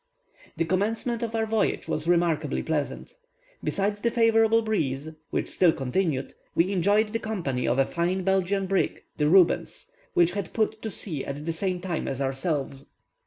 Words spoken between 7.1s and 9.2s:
company of a fine Belgian brig,